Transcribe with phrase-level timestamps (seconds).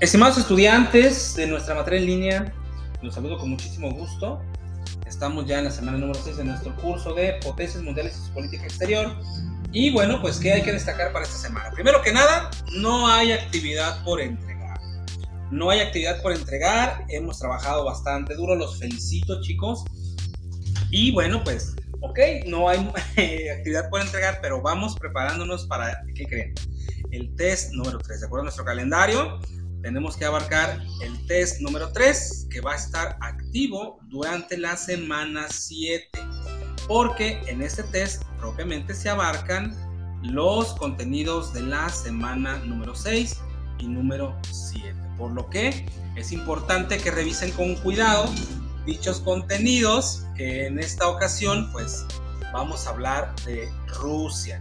[0.00, 2.54] Estimados estudiantes de nuestra materia en línea,
[3.02, 4.40] los saludo con muchísimo gusto.
[5.06, 8.32] Estamos ya en la semana número 6 de nuestro curso de Potencias Mundiales y su
[8.32, 9.14] Política Exterior.
[9.72, 11.70] Y bueno, pues ¿qué hay que destacar para esta semana?
[11.72, 14.80] Primero que nada, no hay actividad por entregar.
[15.50, 17.04] No hay actividad por entregar.
[17.10, 18.54] Hemos trabajado bastante duro.
[18.54, 19.84] Los felicito, chicos.
[20.90, 22.78] Y bueno, pues, ok, no hay
[23.50, 26.54] actividad por entregar, pero vamos preparándonos para, ¿qué creen?
[27.10, 28.20] El test número 3.
[28.20, 29.38] De acuerdo a nuestro calendario,
[29.82, 35.46] tenemos que abarcar el test número 3 que va a estar activo durante la semana
[35.48, 36.08] 7
[36.86, 39.74] porque en este test propiamente se abarcan
[40.22, 43.40] los contenidos de la semana número 6
[43.78, 45.86] y número 7 por lo que
[46.16, 48.28] es importante que revisen con cuidado
[48.86, 52.06] dichos contenidos que en esta ocasión pues
[52.52, 53.70] vamos a hablar de
[54.00, 54.60] Rusia.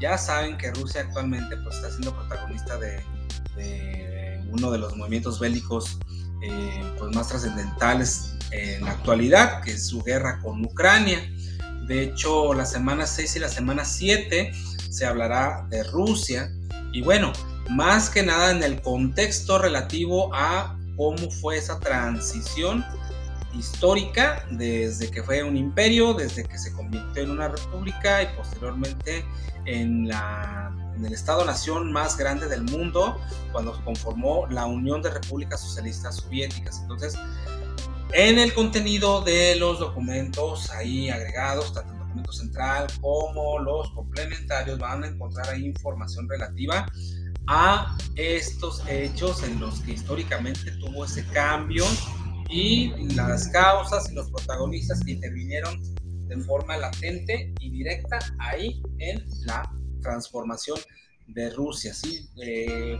[0.00, 3.02] Ya saben que Rusia actualmente pues está siendo protagonista de,
[3.56, 4.11] de
[4.52, 5.98] uno de los movimientos bélicos
[6.42, 11.18] eh, pues más trascendentales en la actualidad, que es su guerra con Ucrania.
[11.86, 14.52] De hecho, la semana 6 y la semana 7
[14.90, 16.52] se hablará de Rusia.
[16.92, 17.32] Y bueno,
[17.70, 22.84] más que nada en el contexto relativo a cómo fue esa transición
[23.54, 29.24] histórica desde que fue un imperio, desde que se convirtió en una república y posteriormente
[29.66, 33.18] en la en el Estado-nación más grande del mundo
[33.50, 36.80] cuando se conformó la Unión de Repúblicas Socialistas Soviéticas.
[36.82, 37.14] Entonces,
[38.12, 44.78] en el contenido de los documentos ahí agregados, tanto el documento central como los complementarios,
[44.78, 46.86] van a encontrar ahí información relativa
[47.46, 51.84] a estos hechos en los que históricamente tuvo ese cambio
[52.52, 55.80] y las causas y los protagonistas que intervinieron
[56.28, 59.62] de forma latente y directa ahí en la
[60.02, 60.78] transformación
[61.28, 62.28] de Rusia, ¿sí?
[62.36, 62.98] de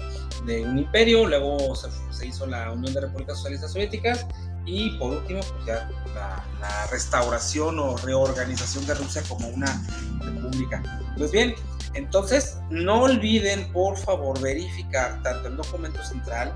[0.65, 4.27] un imperio, luego se, hizo la Unión de Repúblicas Socialistas Soviéticas
[4.65, 9.87] y por último pues ya la, la, restauración o reorganización de Rusia como una
[10.21, 10.83] república.
[11.19, 11.55] Pues bien,
[11.95, 16.55] entonces no olviden por favor verificar tanto el documento central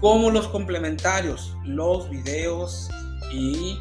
[0.00, 2.88] como los complementarios, los videos
[3.32, 3.78] y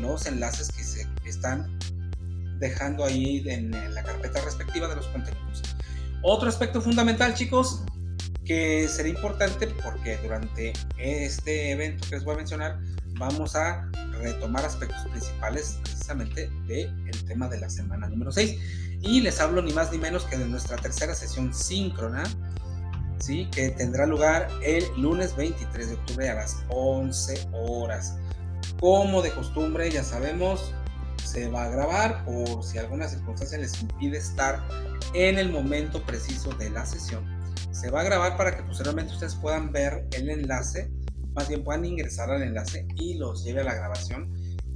[0.00, 1.78] los enlaces que se están
[2.58, 5.62] dejando ahí en, la carpeta respectiva de los contenidos.
[6.22, 7.82] Otro aspecto fundamental, chicos,
[8.44, 12.78] que será importante porque durante este evento que les voy a mencionar
[13.18, 13.90] vamos a
[14.20, 19.72] retomar aspectos principales precisamente del tema de la semana número 6 y les hablo ni
[19.72, 22.24] más ni menos que de nuestra tercera sesión síncrona
[23.18, 23.48] ¿sí?
[23.50, 28.16] que tendrá lugar el lunes 23 de octubre a las 11 horas
[28.80, 30.74] como de costumbre ya sabemos
[31.24, 34.62] se va a grabar por si alguna circunstancia les impide estar
[35.14, 37.24] en el momento preciso de la sesión.
[37.72, 40.92] Se va a grabar para que posteriormente ustedes puedan ver el enlace,
[41.34, 44.32] más bien puedan ingresar al enlace y los lleve a la grabación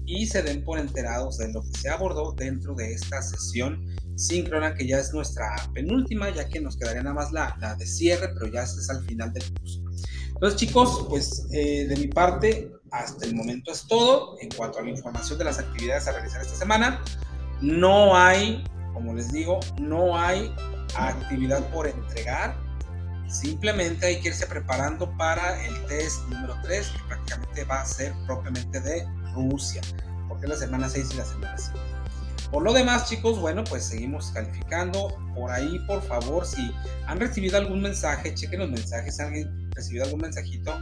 [0.08, 3.86] y se den por enterados de lo que se abordó dentro de esta sesión
[4.16, 7.86] síncrona que ya es nuestra penúltima, ya que nos quedaría nada más la, la de
[7.86, 9.82] cierre, pero ya es al final del curso.
[10.28, 14.82] Entonces chicos, pues eh, de mi parte hasta el momento es todo en cuanto a
[14.82, 17.04] la información de las actividades a realizar esta semana.
[17.60, 18.64] No hay,
[18.94, 20.54] como les digo, no hay
[20.96, 22.56] actividad por entregar.
[23.28, 28.14] Simplemente hay que irse preparando para el test número 3, que prácticamente va a ser
[28.26, 29.80] propiamente de Rusia,
[30.28, 31.78] porque es la semana 6 y la semana 7.
[32.50, 35.14] Por lo demás, chicos, bueno, pues seguimos calificando.
[35.34, 36.72] Por ahí, por favor, si
[37.06, 39.20] han recibido algún mensaje, chequen los mensajes.
[39.20, 40.72] Han recibido algún mensajito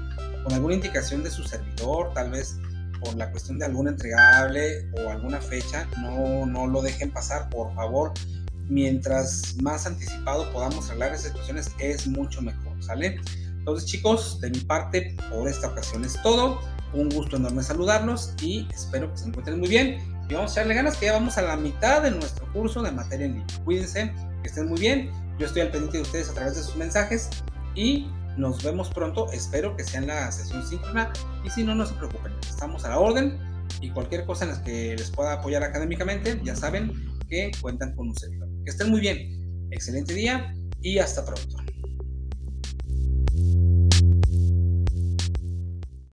[0.44, 2.56] con alguna indicación de su servidor, tal vez
[3.00, 7.74] por la cuestión de algún entregable o alguna fecha, no, no lo dejen pasar, por
[7.74, 8.12] favor.
[8.68, 13.20] Mientras más anticipado podamos arreglar esas situaciones, es mucho mejor, ¿sale?
[13.66, 16.60] Entonces, chicos, de mi parte, por esta ocasión es todo.
[16.92, 19.98] Un gusto enorme saludarlos y espero que se encuentren muy bien
[20.30, 22.92] y vamos a echarle ganas que ya vamos a la mitad de nuestro curso de
[22.92, 23.46] materia en línea.
[23.64, 25.10] Cuídense, que estén muy bien.
[25.40, 27.28] Yo estoy al pendiente de ustedes a través de sus mensajes
[27.74, 28.06] y
[28.36, 29.32] nos vemos pronto.
[29.32, 31.12] Espero que sea en la sesión síncrona
[31.44, 32.34] y si no, no se preocupen.
[32.48, 33.36] Estamos a la orden
[33.80, 36.92] y cualquier cosa en la que les pueda apoyar académicamente, ya saben
[37.28, 38.48] que cuentan con un servidor.
[38.64, 39.68] Que estén muy bien.
[39.72, 41.55] Excelente día y hasta pronto.